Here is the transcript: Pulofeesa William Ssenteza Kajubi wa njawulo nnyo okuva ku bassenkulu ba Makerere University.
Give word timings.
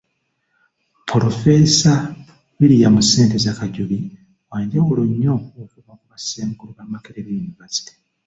Pulofeesa 1.07 1.93
William 2.59 2.95
Ssenteza 3.03 3.51
Kajubi 3.57 3.99
wa 4.49 4.59
njawulo 4.65 5.01
nnyo 5.09 5.35
okuva 5.61 5.93
ku 5.99 6.05
bassenkulu 6.11 6.71
ba 6.77 6.83
Makerere 6.91 7.31
University. 7.43 7.93